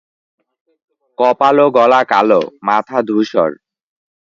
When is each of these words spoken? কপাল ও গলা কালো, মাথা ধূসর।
কপাল 1.17 1.55
ও 1.63 1.67
গলা 1.77 2.01
কালো, 2.11 2.41
মাথা 2.67 2.97
ধূসর। 3.07 3.51